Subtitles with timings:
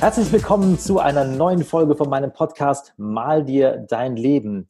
[0.00, 4.66] Herzlich willkommen zu einer neuen Folge von meinem Podcast Mal dir dein Leben.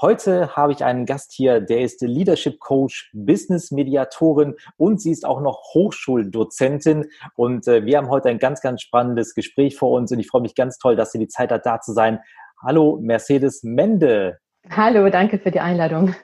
[0.00, 5.26] Heute habe ich einen Gast hier, der ist Leadership Coach, Business Mediatorin und sie ist
[5.26, 7.10] auch noch Hochschuldozentin.
[7.36, 10.40] Und äh, wir haben heute ein ganz, ganz spannendes Gespräch vor uns und ich freue
[10.40, 12.20] mich ganz toll, dass sie die Zeit hat, da zu sein.
[12.62, 14.38] Hallo, Mercedes Mende.
[14.70, 16.14] Hallo, danke für die Einladung.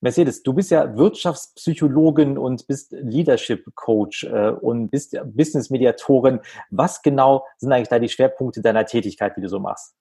[0.00, 6.40] Mercedes, du bist ja Wirtschaftspsychologin und bist Leadership Coach äh, und bist Business Mediatorin.
[6.70, 9.94] Was genau sind eigentlich da die Schwerpunkte deiner Tätigkeit, die du so machst?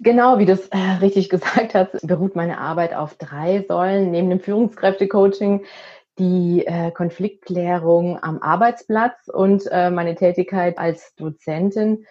[0.00, 4.10] Genau, wie du es äh, richtig gesagt hast, beruht meine Arbeit auf drei Säulen.
[4.10, 5.64] Neben dem Führungskräftecoaching
[6.18, 12.06] die äh, Konfliktklärung am Arbeitsplatz und äh, meine Tätigkeit als Dozentin.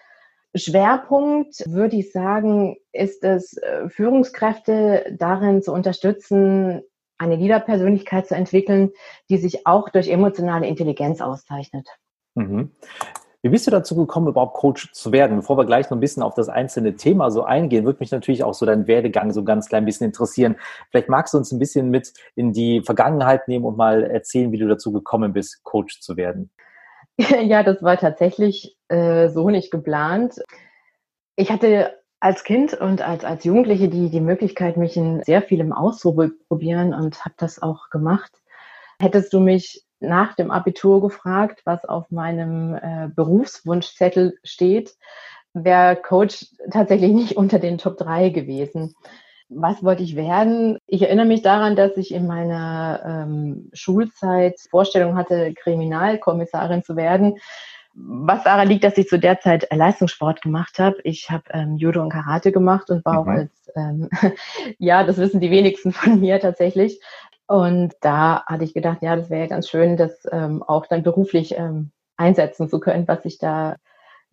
[0.54, 6.82] Schwerpunkt, würde ich sagen, ist es, äh, Führungskräfte darin zu unterstützen,
[7.18, 8.92] eine Leaderpersönlichkeit zu entwickeln,
[9.30, 11.88] die sich auch durch emotionale Intelligenz auszeichnet.
[12.36, 12.72] Mhm.
[13.44, 15.38] Wie bist du dazu gekommen, überhaupt Coach zu werden?
[15.38, 18.44] Bevor wir gleich noch ein bisschen auf das einzelne Thema so eingehen, würde mich natürlich
[18.44, 20.58] auch so dein Werdegang so ganz klein bisschen interessieren.
[20.92, 24.60] Vielleicht magst du uns ein bisschen mit in die Vergangenheit nehmen und mal erzählen, wie
[24.60, 26.52] du dazu gekommen bist, Coach zu werden.
[27.44, 30.36] Ja, das war tatsächlich äh, so nicht geplant.
[31.36, 35.74] Ich hatte als Kind und als, als Jugendliche die, die Möglichkeit, mich in sehr vielem
[35.74, 38.32] auszuprobieren und habe das auch gemacht.
[39.00, 44.96] Hättest du mich nach dem Abitur gefragt, was auf meinem äh, Berufswunschzettel steht,
[45.54, 48.96] wäre Coach tatsächlich nicht unter den Top 3 gewesen.
[49.54, 50.78] Was wollte ich werden?
[50.88, 57.38] Ich erinnere mich daran, dass ich in meiner ähm, Schulzeit Vorstellung hatte, Kriminalkommissarin zu werden.
[57.94, 60.98] Was daran liegt, dass ich zu der Zeit Leistungssport gemacht habe.
[61.04, 63.20] Ich habe ähm, Judo und Karate gemacht und war mhm.
[63.20, 64.10] auch als, ähm,
[64.78, 67.02] ja, das wissen die wenigsten von mir tatsächlich,
[67.52, 71.04] und da hatte ich gedacht, ja, das wäre ja ganz schön, das ähm, auch dann
[71.04, 73.76] beruflich ähm, einsetzen zu können, was ich da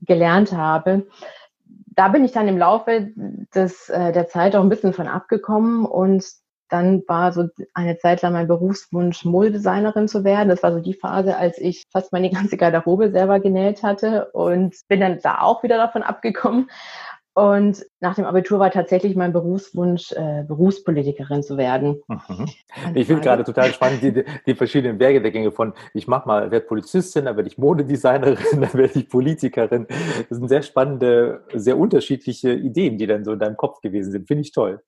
[0.02, 1.08] gelernt habe.
[1.98, 3.10] Da bin ich dann im Laufe
[3.52, 6.24] des, äh, der Zeit auch ein bisschen von abgekommen und
[6.68, 10.48] dann war so eine Zeit lang mein Berufswunsch, Modedesignerin zu werden.
[10.48, 14.76] Das war so die Phase, als ich fast meine ganze Garderobe selber genäht hatte und
[14.86, 16.70] bin dann da auch wieder davon abgekommen
[17.38, 22.02] und nach dem Abitur war tatsächlich mein Berufswunsch, äh, Berufspolitikerin zu werden.
[22.08, 22.48] Mhm.
[22.94, 27.26] Ich finde gerade total spannend die, die verschiedenen Werkegänge von, ich mache mal, werde Polizistin,
[27.26, 29.86] dann werde ich Modedesignerin, dann werde ich Politikerin.
[30.28, 34.26] Das sind sehr spannende, sehr unterschiedliche Ideen, die dann so in deinem Kopf gewesen sind.
[34.26, 34.82] Finde ich toll.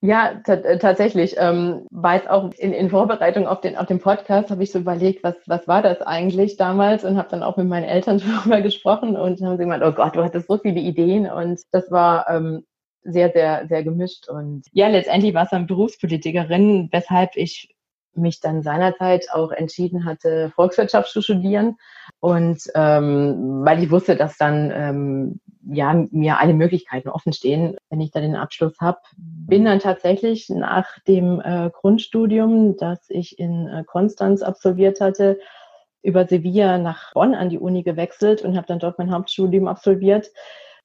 [0.00, 1.34] Ja, äh, tatsächlich.
[1.38, 5.24] Ähm, jetzt auch in, in Vorbereitung auf den, auf den Podcast, habe ich so überlegt,
[5.24, 9.16] was, was war das eigentlich damals und habe dann auch mit meinen Eltern darüber gesprochen
[9.16, 12.64] und haben sie gemeint, oh Gott, du hattest so viele Ideen und das war ähm,
[13.02, 14.28] sehr, sehr, sehr gemischt.
[14.28, 17.74] Und ja, letztendlich war es dann Berufspolitikerin, weshalb ich
[18.18, 21.76] mich dann seinerzeit auch entschieden hatte, Volkswirtschaft zu studieren.
[22.20, 25.40] Und ähm, weil ich wusste, dass dann ähm,
[25.70, 30.48] ja mir alle Möglichkeiten offen stehen, wenn ich dann den Abschluss habe, bin dann tatsächlich
[30.48, 35.38] nach dem äh, Grundstudium, das ich in äh, Konstanz absolviert hatte,
[36.02, 40.30] über Sevilla nach Bonn an die Uni gewechselt und habe dann dort mein Hauptstudium absolviert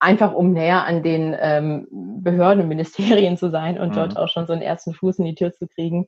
[0.03, 3.93] einfach um näher an den ähm, Behörden und Ministerien zu sein und mhm.
[3.93, 6.07] dort auch schon so einen ersten Fuß in die Tür zu kriegen.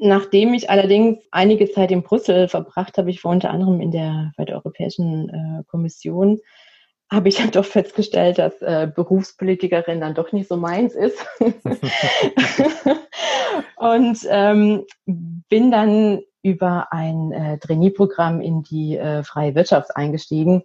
[0.00, 4.32] Nachdem ich allerdings einige Zeit in Brüssel verbracht habe, ich war unter anderem in der,
[4.36, 6.40] bei der Europäischen äh, Kommission,
[7.10, 11.18] habe ich dann doch festgestellt, dass äh, Berufspolitikerin dann doch nicht so meins ist.
[13.76, 20.64] und ähm, bin dann über ein äh, Trainee-Programm in die äh, freie Wirtschaft eingestiegen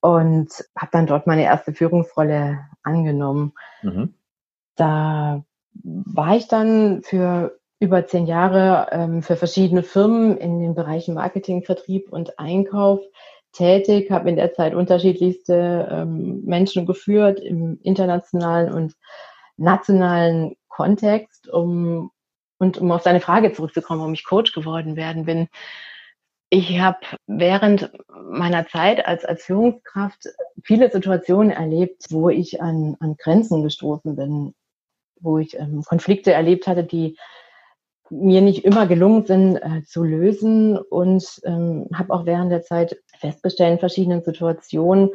[0.00, 3.52] und habe dann dort meine erste Führungsrolle angenommen.
[3.82, 4.14] Mhm.
[4.76, 5.44] Da
[5.82, 11.62] war ich dann für über zehn Jahre ähm, für verschiedene Firmen in den Bereichen Marketing,
[11.62, 13.00] Vertrieb und Einkauf
[13.52, 18.94] tätig, habe in der Zeit unterschiedlichste ähm, Menschen geführt im internationalen und
[19.56, 22.10] nationalen Kontext, um
[22.58, 25.48] und um auf deine Frage zurückzukommen, warum ich Coach geworden werden bin.
[26.48, 30.28] Ich habe während meiner Zeit als, als Führungskraft
[30.62, 34.54] viele Situationen erlebt, wo ich an, an Grenzen gestoßen bin,
[35.20, 37.18] wo ich ähm, Konflikte erlebt hatte, die
[38.10, 42.96] mir nicht immer gelungen sind äh, zu lösen und ähm, habe auch während der Zeit
[43.18, 45.10] festgestellt in verschiedenen Situationen,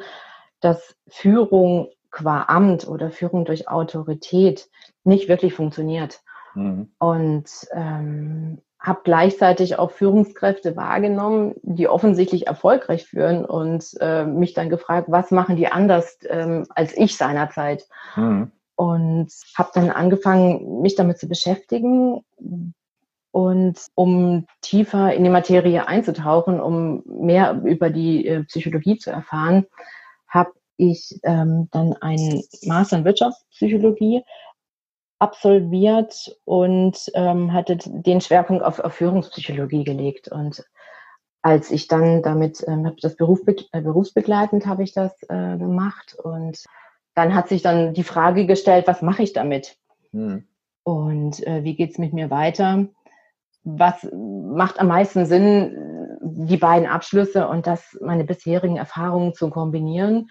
[0.60, 4.70] dass Führung qua Amt oder Führung durch Autorität
[5.04, 6.22] nicht wirklich funktioniert.
[6.54, 6.92] Mhm.
[7.00, 14.70] Und ähm, habe gleichzeitig auch Führungskräfte wahrgenommen, die offensichtlich erfolgreich führen und äh, mich dann
[14.70, 17.88] gefragt, was machen die anders ähm, als ich seinerzeit.
[18.16, 18.52] Mhm.
[18.76, 22.24] Und habe dann angefangen, mich damit zu beschäftigen
[23.32, 29.66] und um tiefer in die Materie einzutauchen, um mehr über die äh, Psychologie zu erfahren,
[30.28, 34.24] habe ich ähm, dann einen Master in Wirtschaftspsychologie
[35.20, 40.28] absolviert und ähm, hatte den Schwerpunkt auf, auf Führungspsychologie gelegt.
[40.30, 40.66] Und
[41.44, 46.16] als ich dann damit, ähm, habe das Beruf, äh, berufsbegleitend habe ich das äh, gemacht
[46.16, 46.64] und
[47.14, 49.78] dann hat sich dann die Frage gestellt, was mache ich damit?
[50.12, 50.48] Hm.
[50.84, 52.88] Und äh, wie geht's mit mir weiter?
[53.64, 60.30] Was macht am meisten Sinn, die beiden Abschlüsse und das meine bisherigen Erfahrungen zu kombinieren?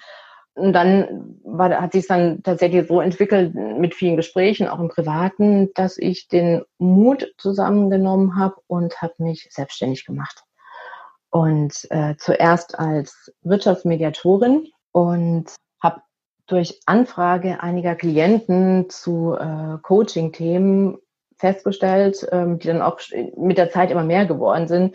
[0.54, 5.72] Und dann war, hat sich dann tatsächlich so entwickelt mit vielen Gesprächen, auch im Privaten,
[5.74, 10.42] dass ich den Mut zusammengenommen habe und habe mich selbstständig gemacht.
[11.30, 16.02] Und äh, zuerst als Wirtschaftsmediatorin und habe
[16.46, 20.98] durch Anfrage einiger Klienten zu äh, Coaching-Themen
[21.40, 23.00] festgestellt, ähm, die dann auch
[23.36, 24.94] mit der Zeit immer mehr geworden sind,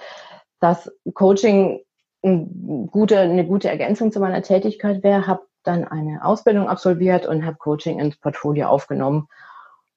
[0.60, 1.82] dass Coaching
[2.24, 7.46] ein gute, eine gute Ergänzung zu meiner Tätigkeit wäre, habe dann eine Ausbildung absolviert und
[7.46, 9.28] habe Coaching ins Portfolio aufgenommen.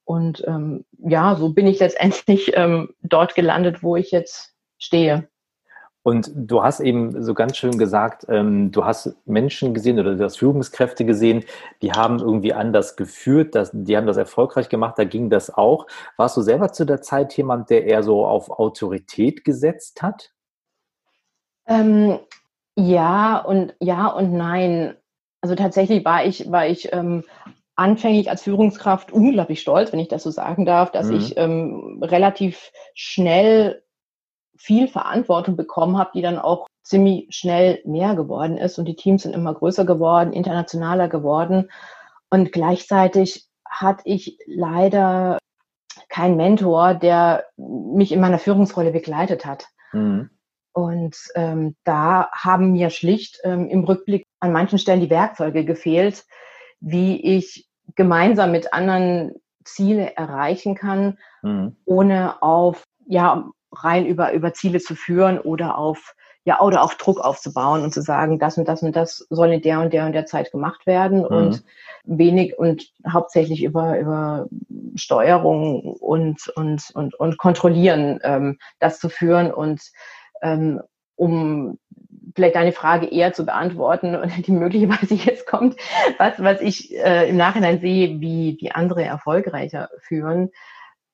[0.05, 5.29] Und ähm, ja, so bin ich letztendlich ähm, dort gelandet, wo ich jetzt stehe.
[6.09, 10.25] Und du hast eben so ganz schön gesagt, ähm, du hast Menschen gesehen oder du
[10.25, 11.45] hast Führungskräfte gesehen,
[11.83, 15.87] die haben irgendwie anders geführt, das, die haben das erfolgreich gemacht, da ging das auch.
[16.17, 20.33] Warst du selber zu der Zeit jemand, der eher so auf Autorität gesetzt hat?
[21.67, 22.19] Ähm,
[22.75, 24.97] ja und ja und nein.
[25.43, 27.23] Also tatsächlich war ich, war ich ähm,
[27.77, 31.17] anfänglich als Führungskraft unglaublich stolz, wenn ich das so sagen darf, dass mhm.
[31.17, 33.83] ich ähm, relativ schnell
[34.59, 39.23] viel Verantwortung bekommen habe, die dann auch ziemlich schnell mehr geworden ist und die Teams
[39.23, 41.71] sind immer größer geworden, internationaler geworden
[42.31, 45.39] und gleichzeitig hatte ich leider
[46.09, 49.69] keinen Mentor, der mich in meiner Führungsrolle begleitet hat.
[49.93, 50.31] Mhm.
[50.73, 56.25] Und ähm, da haben mir schlicht ähm, im Rückblick an manchen Stellen die Werkzeuge gefehlt,
[56.81, 59.33] wie ich gemeinsam mit anderen
[59.65, 61.77] Ziele erreichen kann, mhm.
[61.85, 67.21] ohne auf, ja, rein über, über Ziele zu führen oder auf, ja, oder auch Druck
[67.21, 70.13] aufzubauen und zu sagen, das und das und das soll in der und der und
[70.13, 71.27] der Zeit gemacht werden mhm.
[71.27, 71.65] und
[72.05, 74.47] wenig und hauptsächlich über, über
[74.95, 79.83] Steuerung und, und, und, und Kontrollieren ähm, das zu führen und
[80.41, 80.81] ähm,
[81.17, 81.79] um
[82.35, 85.77] vielleicht deine Frage eher zu beantworten und die möglicherweise jetzt kommt,
[86.19, 90.51] was, was ich äh, im Nachhinein sehe, wie, wie andere erfolgreicher führen,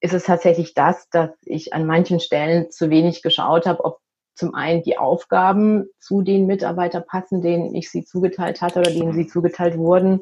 [0.04, 4.00] ist es tatsächlich das, dass ich an manchen Stellen zu wenig geschaut habe, ob
[4.34, 9.14] zum einen die Aufgaben zu den Mitarbeitern passen, denen ich sie zugeteilt hatte oder denen
[9.14, 10.20] sie zugeteilt wurden.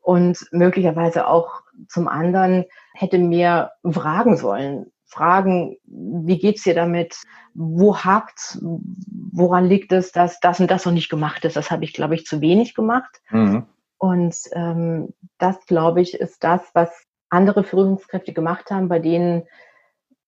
[0.00, 7.16] Und möglicherweise auch zum anderen hätte mir fragen sollen, fragen, wie geht's dir damit?
[7.52, 8.60] Wo hakt's?
[8.62, 11.56] Woran liegt es, dass das und das noch nicht gemacht ist?
[11.56, 13.20] Das habe ich, glaube ich, zu wenig gemacht.
[13.30, 13.66] Mhm.
[13.98, 15.08] Und ähm,
[15.38, 16.90] das, glaube ich, ist das, was
[17.30, 19.46] andere Führungskräfte gemacht haben, bei denen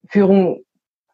[0.06, 0.64] Führung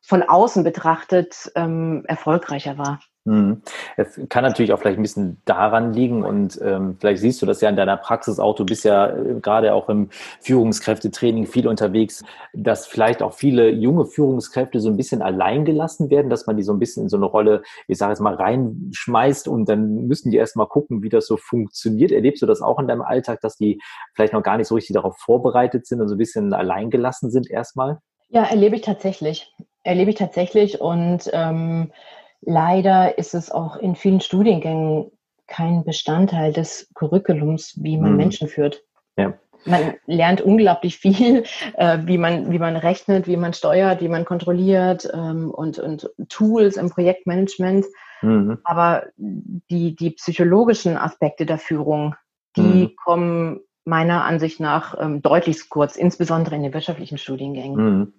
[0.00, 3.00] von außen betrachtet ähm, erfolgreicher war.
[3.28, 3.60] Mhm.
[3.98, 7.60] Es kann natürlich auch vielleicht ein bisschen daran liegen und ähm, vielleicht siehst du das
[7.60, 8.54] ja in deiner Praxis auch.
[8.54, 10.08] Du bist ja äh, gerade auch im
[10.40, 16.30] Führungskräftetraining viel unterwegs, dass vielleicht auch viele junge Führungskräfte so ein bisschen allein gelassen werden,
[16.30, 19.46] dass man die so ein bisschen in so eine Rolle, ich sage jetzt mal, reinschmeißt
[19.46, 22.12] und dann müssen die erstmal gucken, wie das so funktioniert.
[22.12, 23.78] Erlebst du das auch in deinem Alltag, dass die
[24.14, 27.30] vielleicht noch gar nicht so richtig darauf vorbereitet sind und so ein bisschen allein gelassen
[27.30, 27.98] sind erstmal?
[28.30, 29.52] Ja, erlebe ich tatsächlich.
[29.82, 31.92] Erlebe ich tatsächlich und ähm,
[32.40, 35.10] Leider ist es auch in vielen Studiengängen
[35.46, 38.16] kein Bestandteil des Curriculums, wie man mhm.
[38.16, 38.82] Menschen führt.
[39.16, 39.34] Ja.
[39.64, 44.24] Man lernt unglaublich viel, äh, wie, man, wie man rechnet, wie man steuert, wie man
[44.24, 47.86] kontrolliert ähm, und, und Tools im Projektmanagement.
[48.22, 48.58] Mhm.
[48.64, 52.14] Aber die, die psychologischen Aspekte der Führung,
[52.56, 52.96] die mhm.
[53.04, 57.76] kommen meiner Ansicht nach ähm, deutlich kurz, insbesondere in den wirtschaftlichen Studiengängen.
[57.76, 58.12] Mhm.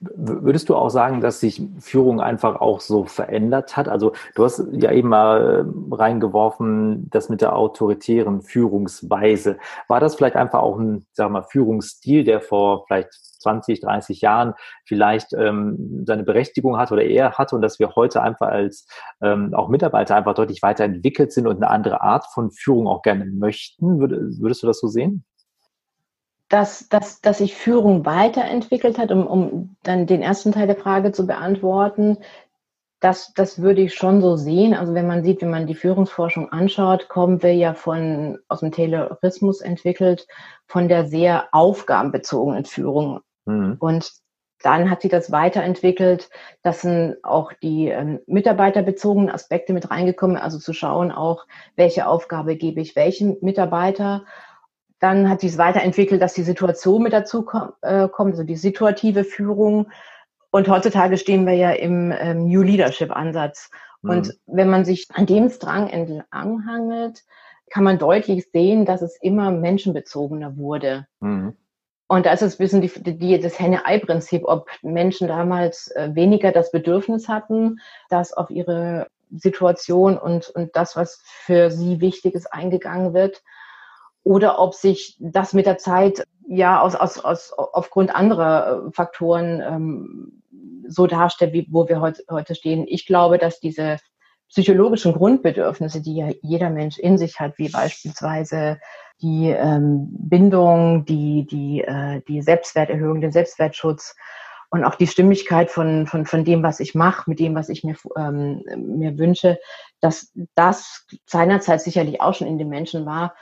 [0.00, 3.88] Würdest du auch sagen, dass sich Führung einfach auch so verändert hat?
[3.88, 9.58] Also du hast ja eben mal äh, reingeworfen, das mit der autoritären Führungsweise.
[9.88, 14.54] War das vielleicht einfach auch ein, sag mal, Führungsstil, der vor vielleicht 20, 30 Jahren
[14.84, 18.86] vielleicht ähm, seine Berechtigung hat oder eher hatte und dass wir heute einfach als
[19.20, 23.26] ähm, auch Mitarbeiter einfach deutlich weiterentwickelt sind und eine andere Art von Führung auch gerne
[23.26, 24.00] möchten.
[24.00, 25.24] Würdest, du das so sehen?
[26.52, 31.10] dass, dass, dass sich Führung weiterentwickelt hat, um, um dann den ersten Teil der Frage
[31.10, 32.18] zu beantworten.
[33.00, 34.74] Das, das würde ich schon so sehen.
[34.74, 38.70] Also wenn man sieht, wenn man die Führungsforschung anschaut, kommen wir ja von, aus dem
[38.70, 40.26] Taylorismus entwickelt,
[40.66, 43.20] von der sehr aufgabenbezogenen Führung.
[43.44, 43.76] Mhm.
[43.78, 44.12] Und
[44.62, 46.30] dann hat sich das weiterentwickelt.
[46.62, 51.46] Das sind auch die ähm, mitarbeiterbezogenen Aspekte mit reingekommen, also zu schauen auch,
[51.76, 54.24] welche Aufgabe gebe ich welchem Mitarbeiter.
[55.00, 58.56] Dann hat sich es weiterentwickelt, dass die Situation mit dazu kommt, äh, kommt also die
[58.56, 59.90] situative Führung.
[60.50, 63.70] Und heutzutage stehen wir ja im ähm, New Leadership Ansatz.
[64.02, 64.10] Mhm.
[64.10, 67.24] Und wenn man sich an dem Strang entlanghangelt,
[67.70, 71.06] kann man deutlich sehen, dass es immer menschenbezogener wurde.
[71.20, 71.56] Mhm.
[72.12, 76.52] Und da ist es ein bisschen die, die, das Henne-Ei-Prinzip, ob Menschen damals äh, weniger
[76.52, 82.52] das Bedürfnis hatten, dass auf ihre Situation und, und das, was für sie wichtig ist,
[82.52, 83.42] eingegangen wird.
[84.24, 89.62] Oder ob sich das mit der Zeit ja aus, aus, aus, aufgrund anderer äh, Faktoren
[89.62, 90.42] ähm,
[90.86, 92.84] so darstellt, wie, wo wir heute, heute stehen.
[92.86, 93.96] Ich glaube, dass diese
[94.52, 98.78] psychologischen Grundbedürfnisse, die ja jeder Mensch in sich hat, wie beispielsweise
[99.22, 104.14] die ähm, Bindung, die, die, äh, die Selbstwerterhöhung, den Selbstwertschutz
[104.70, 107.82] und auch die Stimmigkeit von, von, von dem, was ich mache, mit dem, was ich
[107.82, 109.58] mir, ähm, mir wünsche,
[110.00, 113.34] dass das seinerzeit sicherlich auch schon in den Menschen war,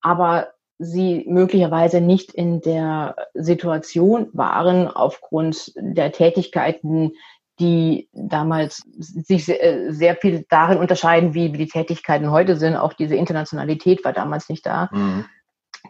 [0.00, 0.48] aber
[0.78, 7.12] sie möglicherweise nicht in der Situation waren aufgrund der Tätigkeiten,
[7.58, 12.76] die damals sich äh, sehr viel darin unterscheiden, wie die Tätigkeiten heute sind.
[12.76, 15.24] Auch diese Internationalität war damals nicht da, mhm.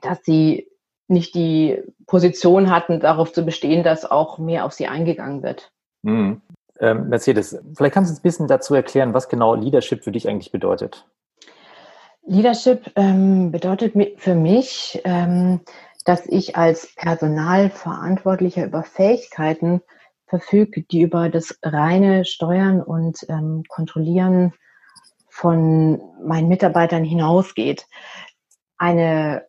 [0.02, 0.68] dass sie
[1.08, 5.70] nicht die Position hatten, darauf zu bestehen, dass auch mehr auf sie eingegangen wird.
[6.02, 6.40] Mhm.
[6.78, 10.28] Ähm, Mercedes, vielleicht kannst du uns ein bisschen dazu erklären, was genau Leadership für dich
[10.28, 11.06] eigentlich bedeutet.
[12.26, 15.60] Leadership ähm, bedeutet für mich, ähm,
[16.04, 19.80] dass ich als Personalverantwortlicher über Fähigkeiten
[20.26, 24.52] verfüge, die über das reine Steuern und ähm, Kontrollieren
[25.28, 27.86] von meinen Mitarbeitern hinausgeht.
[28.78, 29.46] Eine,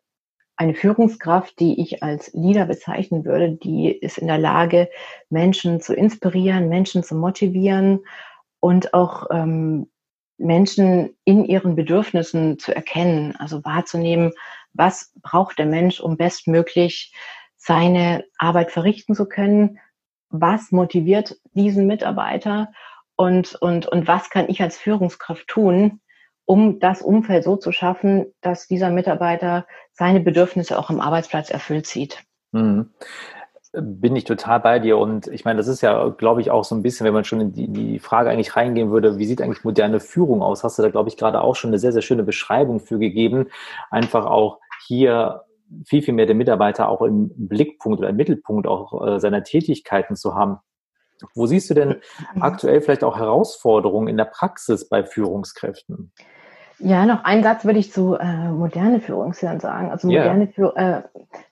[0.56, 4.90] eine Führungskraft, die ich als Leader bezeichnen würde, die ist in der Lage,
[5.30, 8.02] Menschen zu inspirieren, Menschen zu motivieren
[8.60, 9.90] und auch ähm,
[10.38, 14.34] Menschen in ihren Bedürfnissen zu erkennen, also wahrzunehmen,
[14.74, 17.14] was braucht der Mensch, um bestmöglich
[17.56, 19.80] seine Arbeit verrichten zu können,
[20.30, 22.72] was motiviert diesen Mitarbeiter
[23.16, 26.02] und, und, und was kann ich als Führungskraft tun,
[26.46, 31.88] um das Umfeld so zu schaffen, dass dieser Mitarbeiter seine Bedürfnisse auch am Arbeitsplatz erfüllt
[31.88, 32.24] sieht.
[32.52, 32.92] Mhm.
[33.74, 36.74] Bin ich total bei dir und ich meine, das ist ja, glaube ich, auch so
[36.74, 39.66] ein bisschen, wenn man schon in die, die Frage eigentlich reingehen würde, wie sieht eigentlich
[39.66, 40.64] moderne Führung aus?
[40.64, 43.48] Hast du da, glaube ich, gerade auch schon eine sehr, sehr schöne Beschreibung für gegeben.
[43.92, 45.44] Einfach auch hier
[45.86, 50.16] viel, viel mehr den Mitarbeiter auch im Blickpunkt oder im Mittelpunkt auch äh, seiner Tätigkeiten
[50.16, 50.58] zu haben.
[51.34, 52.02] Wo siehst du denn
[52.34, 52.42] mhm.
[52.42, 56.12] aktuell vielleicht auch Herausforderungen in der Praxis bei Führungskräften?
[56.80, 59.90] Ja, noch ein Satz würde ich zu äh, moderne Führungsherren sagen.
[59.90, 60.54] Also moderne yeah.
[60.54, 61.02] Führung, äh,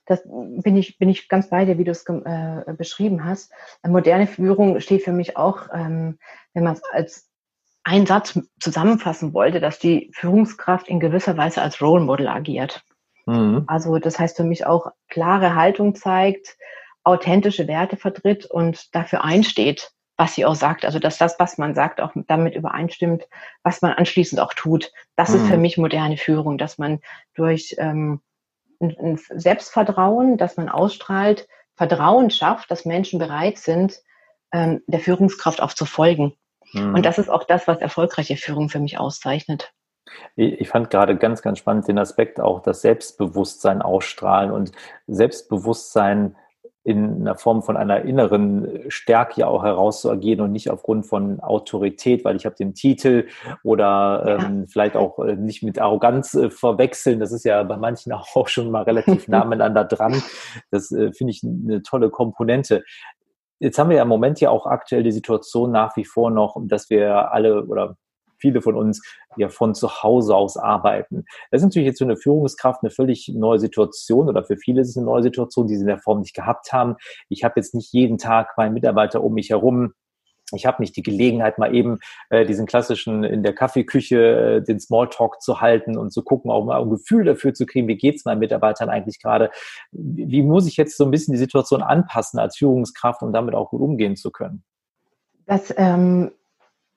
[0.04, 3.52] das bin ich, bin ich ganz bei dir, wie du es äh, beschrieben hast.
[3.82, 6.18] Äh, moderne Führung steht für mich auch, ähm,
[6.54, 7.28] wenn man es als
[7.82, 12.84] einen Satz zusammenfassen wollte, dass die Führungskraft in gewisser Weise als Role Model agiert.
[13.26, 13.64] Mhm.
[13.66, 16.56] Also das heißt für mich auch klare Haltung zeigt,
[17.04, 20.84] authentische Werte vertritt und dafür einsteht, was sie auch sagt.
[20.84, 23.28] Also dass das, was man sagt, auch damit übereinstimmt,
[23.62, 24.92] was man anschließend auch tut.
[25.16, 25.36] Das mhm.
[25.36, 25.62] ist für mhm.
[25.62, 27.00] mich moderne Führung, dass man
[27.34, 28.20] durch ähm,
[28.80, 34.00] ein, ein Selbstvertrauen, dass man ausstrahlt, Vertrauen schafft, dass Menschen bereit sind,
[34.52, 36.34] ähm, der Führungskraft auch zu folgen.
[36.72, 36.94] Mhm.
[36.94, 39.72] Und das ist auch das, was erfolgreiche Führung für mich auszeichnet.
[40.36, 44.72] Ich fand gerade ganz, ganz spannend den Aspekt auch das Selbstbewusstsein ausstrahlen und
[45.06, 46.36] Selbstbewusstsein
[46.86, 52.24] in einer Form von einer inneren Stärke ja auch herauszuagieren und nicht aufgrund von Autorität,
[52.24, 53.26] weil ich habe den Titel
[53.64, 54.46] oder ja.
[54.46, 57.18] ähm, vielleicht auch äh, nicht mit Arroganz äh, verwechseln.
[57.18, 60.22] Das ist ja bei manchen auch schon mal relativ nah miteinander dran.
[60.70, 62.84] Das äh, finde ich eine tolle Komponente.
[63.58, 66.56] Jetzt haben wir ja im Moment ja auch aktuell die Situation nach wie vor noch,
[66.66, 67.96] dass wir alle oder
[68.38, 69.02] viele von uns
[69.36, 71.24] ja von zu Hause aus arbeiten.
[71.50, 74.90] Das ist natürlich jetzt für eine Führungskraft eine völlig neue Situation oder für viele ist
[74.90, 76.96] es eine neue Situation, die sie in der Form nicht gehabt haben.
[77.28, 79.92] Ich habe jetzt nicht jeden Tag meinen Mitarbeiter um mich herum,
[80.52, 81.98] ich habe nicht die Gelegenheit, mal eben
[82.30, 86.64] äh, diesen klassischen in der Kaffeeküche äh, den Smalltalk zu halten und zu gucken, auch
[86.64, 89.50] mal ein Gefühl dafür zu kriegen, wie geht's meinen Mitarbeitern eigentlich gerade?
[89.90, 93.54] Wie, wie muss ich jetzt so ein bisschen die Situation anpassen als Führungskraft, um damit
[93.54, 94.62] auch gut umgehen zu können?
[95.46, 96.30] Das ähm,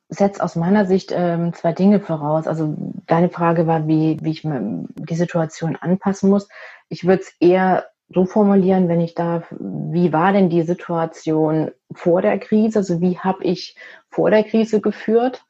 [0.10, 2.48] setzt aus meiner Sicht ähm, zwei Dinge voraus.
[2.48, 2.76] Also
[3.06, 6.50] deine Frage war, wie, wie ich die Situation anpassen muss.
[6.90, 12.24] Ich würde es eher so formulieren, wenn ich darf, wie war denn die Situation vor
[12.24, 12.80] der Krise?
[12.80, 13.76] Also wie habe ich
[14.10, 15.46] vor der Krise geführt?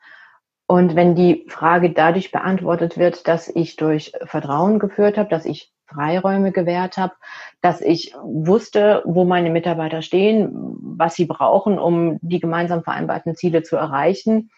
[0.68, 5.72] Und wenn die Frage dadurch beantwortet wird, dass ich durch Vertrauen geführt habe, dass ich
[5.94, 7.14] Freiräume gewährt habe,
[7.62, 10.50] dass ich wusste, wo meine Mitarbeiter stehen,
[10.82, 14.52] was sie brauchen, um die gemeinsam vereinbarten Ziele zu erreichen,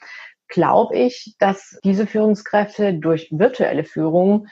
[0.48, 4.48] glaube ich, dass diese Führungskräfte durch virtuelle Führung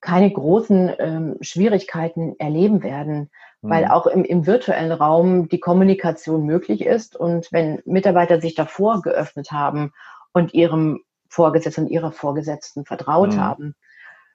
[0.00, 3.30] keine großen ähm, Schwierigkeiten erleben werden,
[3.62, 3.70] mhm.
[3.70, 7.16] weil auch im, im virtuellen Raum die Kommunikation möglich ist.
[7.16, 9.92] Und wenn Mitarbeiter sich davor geöffnet haben
[10.32, 13.40] und ihrem Vorgesetzten und ihrer Vorgesetzten vertraut mhm.
[13.40, 13.74] haben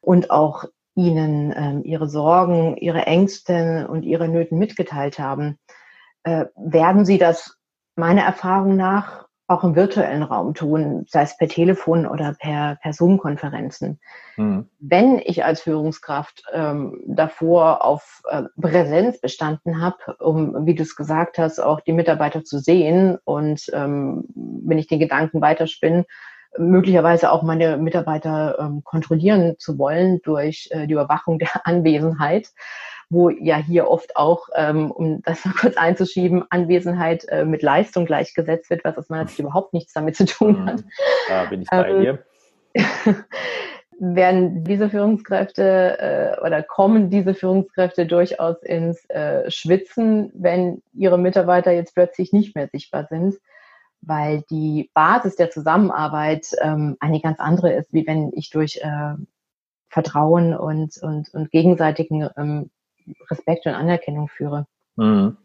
[0.02, 5.58] und auch ihnen ähm, ihre Sorgen, ihre Ängste und ihre Nöten mitgeteilt haben,
[6.24, 7.58] äh, werden sie das
[7.96, 12.94] meiner Erfahrung nach auch im virtuellen Raum tun, sei es per Telefon oder per, per
[12.94, 14.00] Zoom-Konferenzen.
[14.38, 14.70] Mhm.
[14.80, 20.96] Wenn ich als Führungskraft ähm, davor auf äh, Präsenz bestanden habe, um, wie du es
[20.96, 26.06] gesagt hast, auch die Mitarbeiter zu sehen und ähm, wenn ich den Gedanken weiterspinne,
[26.58, 32.50] möglicherweise auch meine Mitarbeiter ähm, kontrollieren zu wollen durch äh, die Überwachung der Anwesenheit,
[33.10, 38.06] wo ja hier oft auch, ähm, um das mal kurz einzuschieben, Anwesenheit äh, mit Leistung
[38.06, 40.66] gleichgesetzt wird, was aus meiner Sicht überhaupt nichts damit zu tun mhm.
[40.66, 40.84] hat.
[41.28, 42.24] Da bin ich bei ähm, dir.
[44.00, 51.72] werden diese Führungskräfte äh, oder kommen diese Führungskräfte durchaus ins äh, Schwitzen, wenn ihre Mitarbeiter
[51.72, 53.36] jetzt plötzlich nicht mehr sichtbar sind
[54.06, 59.16] weil die Basis der Zusammenarbeit ähm, eine ganz andere ist, wie wenn ich durch äh,
[59.90, 62.70] Vertrauen und, und, und gegenseitigen ähm,
[63.30, 64.66] Respekt und Anerkennung führe.
[64.96, 65.38] Mhm.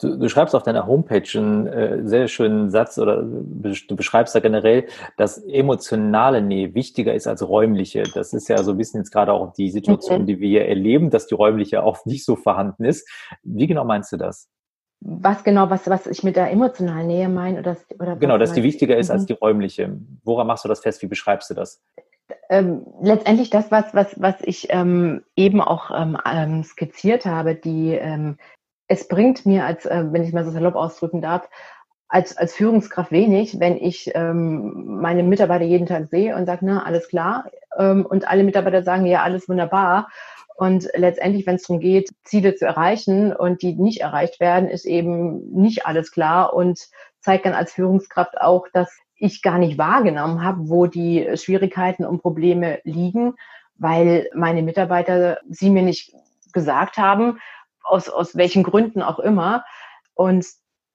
[0.00, 4.40] Du, du, schreibst auf deiner Homepage einen äh, sehr schönen Satz oder du beschreibst da
[4.40, 4.86] generell,
[5.18, 8.02] dass emotionale Nähe wichtiger ist als räumliche.
[8.14, 10.26] Das ist ja so ein bisschen jetzt gerade auch die Situation, mhm.
[10.26, 13.08] die wir hier erleben, dass die räumliche auch nicht so vorhanden ist.
[13.42, 14.48] Wie genau meinst du das?
[15.00, 17.60] Was genau, was, was ich mit der emotionalen Nähe meine?
[17.60, 19.12] Oder, oder genau, dass die wichtiger ist mhm.
[19.12, 19.96] als die räumliche.
[20.24, 21.02] Woran machst du das fest?
[21.02, 21.80] Wie beschreibst du das?
[22.50, 27.94] Ähm, letztendlich das, was, was, was ich ähm, eben auch ähm, ähm skizziert habe, die,
[27.94, 28.38] ähm,
[28.88, 31.48] es bringt mir als, äh, wenn ich mal so salopp ausdrücken darf,
[32.08, 36.84] als, als Führungskraft wenig, wenn ich ähm, meine Mitarbeiter jeden Tag sehe und sage, na,
[36.84, 37.50] alles klar.
[37.76, 40.08] und alle Mitarbeiter sagen, ja, alles wunderbar.
[40.58, 44.86] Und letztendlich, wenn es darum geht, Ziele zu erreichen und die nicht erreicht werden, ist
[44.86, 46.80] eben nicht alles klar und
[47.20, 52.22] zeigt dann als Führungskraft auch, dass ich gar nicht wahrgenommen habe, wo die Schwierigkeiten und
[52.22, 53.34] Probleme liegen,
[53.76, 56.12] weil meine Mitarbeiter sie mir nicht
[56.52, 57.38] gesagt haben,
[57.84, 59.64] aus, aus welchen Gründen auch immer.
[60.14, 60.44] Und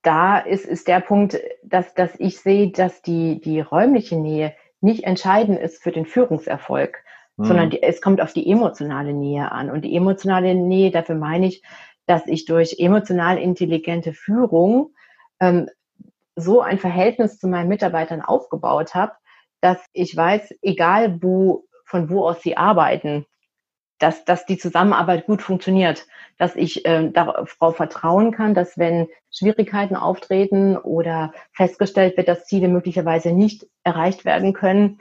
[0.02, 5.06] da ist, ist der Punkt, dass, dass ich sehe, dass die, die räumliche Nähe nicht
[5.06, 7.03] entscheidend ist für den Führungserfolg,
[7.38, 7.46] mhm.
[7.46, 9.70] sondern die, es kommt auf die emotionale Nähe an.
[9.70, 11.64] Und die emotionale Nähe, dafür meine ich,
[12.06, 14.94] dass ich durch emotional intelligente Führung
[15.40, 15.70] ähm,
[16.36, 19.14] so ein Verhältnis zu meinen Mitarbeitern aufgebaut habe,
[19.62, 23.26] dass ich weiß, egal wo, von wo aus sie arbeiten,
[24.00, 26.06] dass, dass die Zusammenarbeit gut funktioniert,
[26.38, 32.68] dass ich äh, darauf vertrauen kann, dass wenn Schwierigkeiten auftreten oder festgestellt wird, dass Ziele
[32.68, 35.00] möglicherweise nicht erreicht werden können,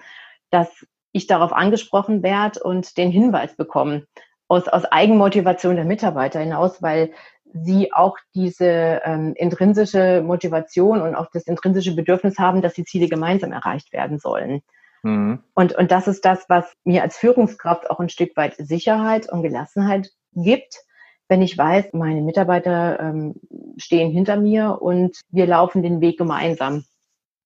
[0.51, 4.07] dass ich darauf angesprochen werde und den Hinweis bekomme
[4.49, 7.13] aus, aus Eigenmotivation der Mitarbeiter hinaus, weil
[7.55, 13.09] sie auch diese ähm, intrinsische Motivation und auch das intrinsische Bedürfnis haben, dass die Ziele
[13.09, 14.63] gemeinsam erreicht werden sollen.
[15.03, 15.41] Mhm.
[15.55, 19.43] Und, und das ist das, was mir als Führungskraft auch ein Stück weit Sicherheit und
[19.43, 20.85] Gelassenheit gibt,
[21.29, 23.35] wenn ich weiß, meine Mitarbeiter ähm,
[23.77, 26.85] stehen hinter mir und wir laufen den Weg gemeinsam.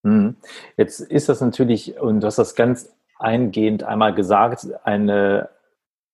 [0.02, 0.36] Mhm.
[0.76, 5.50] Jetzt ist das natürlich, und du hast das ganz eingehend einmal gesagt, eine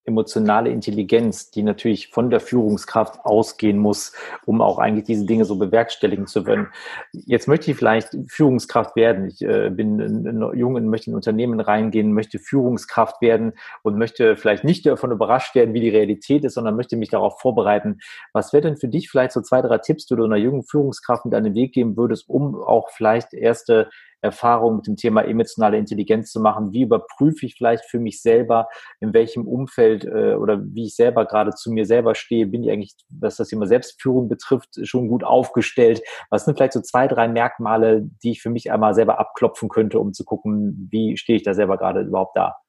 [0.05, 4.13] emotionale Intelligenz, die natürlich von der Führungskraft ausgehen muss,
[4.45, 6.69] um auch eigentlich diese Dinge so bewerkstelligen zu können.
[7.13, 9.29] Jetzt möchte ich vielleicht Führungskraft werden.
[9.29, 14.65] Ich äh, bin jung und möchte in Unternehmen reingehen, möchte Führungskraft werden und möchte vielleicht
[14.65, 18.01] nicht davon überrascht werden, wie die Realität ist, sondern möchte mich darauf vorbereiten.
[18.33, 21.25] Was wäre denn für dich vielleicht so zwei, drei Tipps, die du einer jungen Führungskraft
[21.27, 23.89] mit einem Weg geben würdest, um auch vielleicht erste
[24.23, 26.73] Erfahrung mit dem Thema emotionale Intelligenz zu machen.
[26.73, 28.69] Wie überprüfe ich vielleicht für mich selber,
[29.01, 32.71] in welchem Umfeld äh, oder wie ich selber gerade zu mir selber stehe, bin ich
[32.71, 36.03] eigentlich, was das Thema Selbstführung betrifft, schon gut aufgestellt?
[36.31, 39.99] Was sind vielleicht so zwei, drei Merkmale, die ich für mich einmal selber abklopfen könnte,
[39.99, 42.62] um zu gucken, wie stehe ich da selber gerade überhaupt da?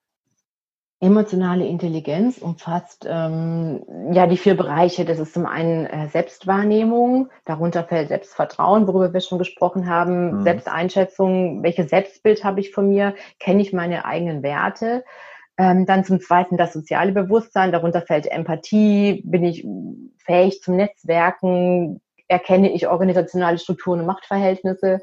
[1.03, 5.03] Emotionale Intelligenz umfasst ähm, ja die vier Bereiche.
[5.03, 10.43] Das ist zum einen äh, Selbstwahrnehmung, darunter fällt Selbstvertrauen, worüber wir schon gesprochen haben, mhm.
[10.43, 15.03] Selbsteinschätzung, welches Selbstbild habe ich von mir, kenne ich meine eigenen Werte.
[15.57, 19.67] Ähm, dann zum Zweiten das soziale Bewusstsein, darunter fällt Empathie, bin ich
[20.19, 21.99] fähig zum Netzwerken?
[22.29, 25.01] Erkenne ich organisationale Strukturen und Machtverhältnisse?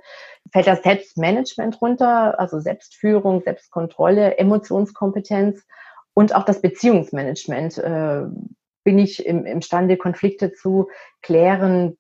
[0.51, 5.67] Fällt das Selbstmanagement runter, also Selbstführung, Selbstkontrolle, Emotionskompetenz
[6.15, 7.79] und auch das Beziehungsmanagement?
[7.79, 8.23] Äh,
[8.85, 10.89] bin ich im, imstande, Konflikte zu
[11.23, 11.97] klären?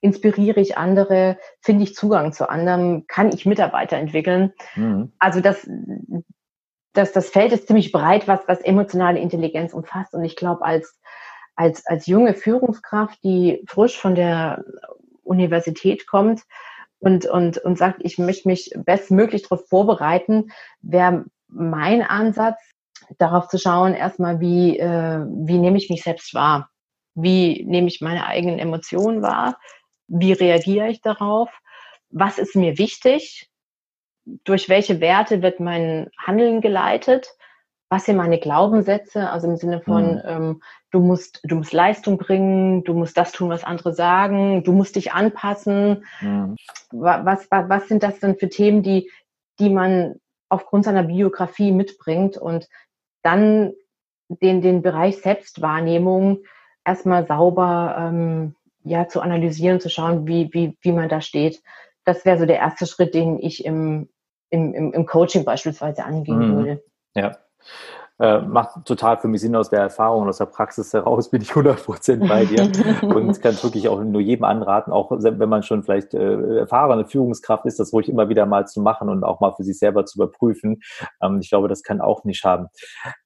[0.00, 1.38] Inspiriere ich andere?
[1.60, 3.06] Finde ich Zugang zu anderen?
[3.06, 4.52] Kann ich Mitarbeiter entwickeln?
[4.74, 5.12] Mhm.
[5.18, 5.68] Also das,
[6.94, 10.14] das, das Feld ist ziemlich breit, was, was emotionale Intelligenz umfasst.
[10.14, 10.98] Und ich glaube, als,
[11.56, 14.64] als, als junge Führungskraft, die frisch von der
[15.22, 16.42] Universität kommt
[17.00, 22.58] und, und, und sagt, ich möchte mich bestmöglich darauf vorbereiten, wäre mein Ansatz,
[23.18, 26.70] darauf zu schauen, erstmal, wie, äh, wie nehme ich mich selbst wahr?
[27.14, 29.58] Wie nehme ich meine eigenen Emotionen wahr?
[30.08, 31.50] Wie reagiere ich darauf?
[32.10, 33.50] Was ist mir wichtig?
[34.44, 37.28] durch welche Werte wird mein Handeln geleitet,
[37.90, 40.22] was sind meine Glaubenssätze, also im Sinne von, mhm.
[40.24, 44.72] ähm, du musst, du musst Leistung bringen, du musst das tun, was andere sagen, du
[44.72, 46.04] musst dich anpassen.
[46.20, 46.56] Mhm.
[46.90, 49.10] Was, was, was sind das denn für Themen, die,
[49.60, 50.16] die man
[50.48, 52.68] aufgrund seiner Biografie mitbringt und
[53.24, 53.72] dann
[54.28, 56.44] den, den Bereich Selbstwahrnehmung
[56.84, 61.62] erstmal sauber ähm, ja, zu analysieren, zu schauen, wie, wie, wie man da steht.
[62.04, 64.10] Das wäre so der erste Schritt, den ich im,
[64.50, 66.56] im, im, Coaching beispielsweise angehen mhm.
[66.56, 66.84] würde.
[67.14, 67.38] Ja.
[68.20, 71.42] Äh, macht total für mich Sinn aus der Erfahrung und aus der Praxis heraus, bin
[71.42, 72.70] ich 100% bei dir
[73.02, 77.66] und kann wirklich auch nur jedem anraten, auch wenn man schon vielleicht äh, erfahrene Führungskraft
[77.66, 80.18] ist, das ruhig immer wieder mal zu machen und auch mal für sich selber zu
[80.18, 80.80] überprüfen.
[81.20, 82.68] Ähm, ich glaube, das kann auch nicht schaden.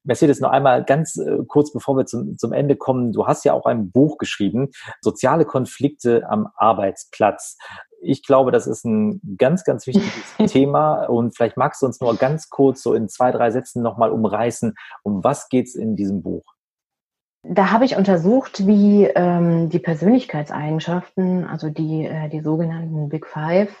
[0.03, 3.11] Mercedes, noch einmal ganz äh, kurz, bevor wir zum, zum Ende kommen.
[3.11, 4.69] Du hast ja auch ein Buch geschrieben,
[5.01, 7.57] Soziale Konflikte am Arbeitsplatz
[8.01, 11.05] ich glaube, das ist ein ganz, ganz wichtiges Thema.
[11.05, 14.75] Und vielleicht magst du uns nur ganz kurz so in zwei, drei Sätzen nochmal umreißen,
[15.03, 16.43] um was geht es in diesem Buch?
[17.43, 23.73] Da habe ich untersucht, wie ähm, die Persönlichkeitseigenschaften, also die, äh, die sogenannten Big Five,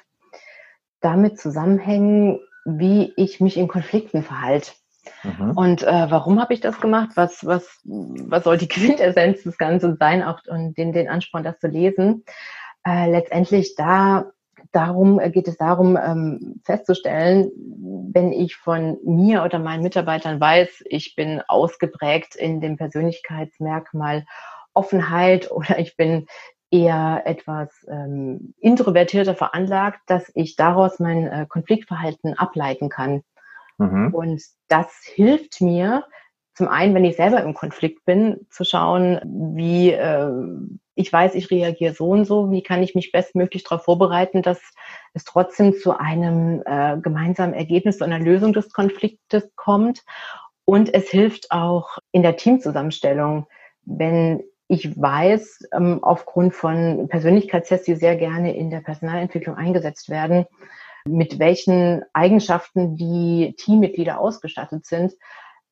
[1.01, 4.71] damit zusammenhängen, wie ich mich in Konflikten verhalte.
[5.23, 5.51] Mhm.
[5.51, 7.11] Und äh, warum habe ich das gemacht?
[7.15, 11.59] Was, was, was soll die Quintessenz des Ganzen sein, auch und den, den Ansporn, das
[11.59, 12.23] zu lesen?
[12.85, 14.31] Äh, letztendlich da
[14.71, 17.51] darum äh, geht es darum ähm, festzustellen,
[18.11, 24.25] wenn ich von mir oder meinen Mitarbeitern weiß, ich bin ausgeprägt in dem Persönlichkeitsmerkmal
[24.73, 26.27] Offenheit oder ich bin
[26.71, 33.23] eher etwas ähm, introvertierter veranlagt, dass ich daraus mein äh, Konfliktverhalten ableiten kann.
[33.79, 34.13] Mhm.
[34.13, 36.05] Und das hilft mir,
[36.53, 39.19] zum einen, wenn ich selber im Konflikt bin, zu schauen,
[39.55, 40.29] wie äh,
[40.99, 44.59] ich weiß, ich reagiere so und so, wie kann ich mich bestmöglich darauf vorbereiten, dass
[45.13, 50.03] es trotzdem zu einem äh, gemeinsamen Ergebnis, zu einer Lösung des Konfliktes kommt.
[50.65, 53.47] Und es hilft auch in der Teamzusammenstellung,
[53.83, 60.47] wenn ich weiß, ähm, aufgrund von Persönlichkeitstests, die sehr gerne in der Personalentwicklung eingesetzt werden,
[61.07, 65.13] mit welchen Eigenschaften die Teammitglieder ausgestattet sind,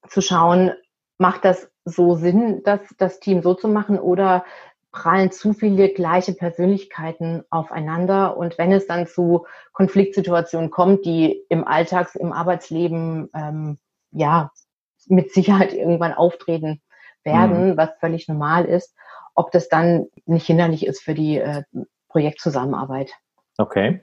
[0.08, 0.72] zu schauen,
[1.18, 4.46] macht das so Sinn, das, das Team so zu machen oder
[4.91, 8.38] prallen zu viele gleiche Persönlichkeiten aufeinander.
[8.38, 13.78] Und wenn es dann zu Konfliktsituationen kommt, die im Alltags-, im Arbeitsleben ähm,
[14.12, 14.52] ja
[15.08, 16.82] mit Sicherheit irgendwann auftreten
[17.23, 17.78] werden, mhm.
[17.78, 18.95] was völlig normal ist,
[19.36, 21.63] ob das dann nicht hinderlich ist für die äh,
[22.10, 23.13] Projektzusammenarbeit.
[23.60, 24.02] Okay.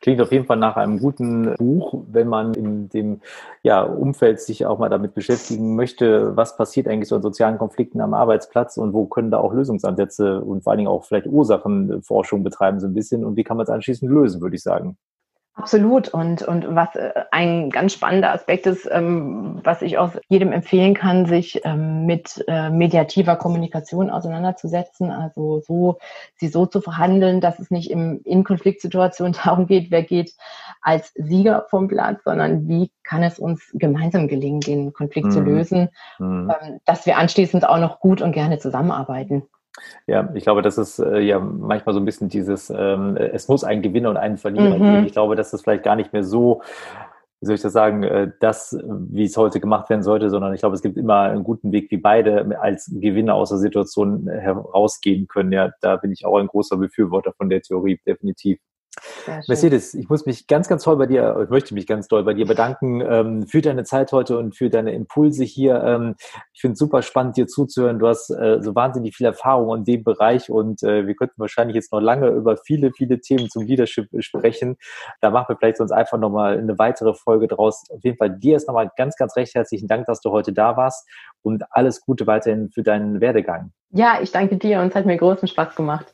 [0.00, 3.20] Klingt auf jeden Fall nach einem guten Buch, wenn man in dem
[3.62, 8.00] ja, Umfeld sich auch mal damit beschäftigen möchte, was passiert eigentlich so in sozialen Konflikten
[8.00, 12.42] am Arbeitsplatz und wo können da auch Lösungsansätze und vor allen Dingen auch vielleicht Ursachenforschung
[12.42, 14.96] betreiben so ein bisschen und wie kann man es anschließend lösen, würde ich sagen.
[15.56, 16.08] Absolut.
[16.08, 20.94] Und, und was äh, ein ganz spannender Aspekt ist, ähm, was ich auch jedem empfehlen
[20.94, 25.12] kann, sich ähm, mit äh, mediativer Kommunikation auseinanderzusetzen.
[25.12, 25.98] Also so,
[26.36, 30.32] sie so zu verhandeln, dass es nicht im, in Konfliktsituationen darum geht, wer geht
[30.80, 35.32] als Sieger vom Platz, sondern wie kann es uns gemeinsam gelingen, den Konflikt mhm.
[35.32, 35.88] zu lösen,
[36.18, 36.50] mhm.
[36.50, 39.44] ähm, dass wir anschließend auch noch gut und gerne zusammenarbeiten.
[40.06, 43.64] Ja, ich glaube, das ist äh, ja manchmal so ein bisschen dieses, ähm, es muss
[43.64, 44.82] einen Gewinner und einen Verlierer mhm.
[44.82, 45.06] geben.
[45.06, 46.62] Ich glaube, dass das vielleicht gar nicht mehr so,
[47.40, 50.60] wie soll ich das sagen, äh, das, wie es heute gemacht werden sollte, sondern ich
[50.60, 55.26] glaube, es gibt immer einen guten Weg, wie beide als Gewinner aus der Situation herausgehen
[55.26, 55.52] können.
[55.52, 58.58] Ja, da bin ich auch ein großer Befürworter von der Theorie, definitiv.
[59.48, 62.34] Mercedes, ich muss mich ganz, ganz toll bei dir, ich möchte mich ganz toll bei
[62.34, 65.82] dir bedanken ähm, für deine Zeit heute und für deine Impulse hier.
[65.82, 66.14] Ähm,
[66.52, 67.98] ich finde es super spannend, dir zuzuhören.
[67.98, 71.74] Du hast äh, so wahnsinnig viel Erfahrung in dem Bereich und äh, wir könnten wahrscheinlich
[71.74, 74.76] jetzt noch lange über viele, viele Themen zum Leadership sprechen.
[75.20, 77.84] Da machen wir vielleicht sonst einfach nochmal eine weitere Folge draus.
[77.90, 80.76] Auf jeden Fall dir ist nochmal ganz, ganz recht herzlichen Dank, dass du heute da
[80.76, 81.08] warst
[81.42, 83.72] und alles Gute weiterhin für deinen Werdegang.
[83.90, 86.13] Ja, ich danke dir und es hat mir großen Spaß gemacht.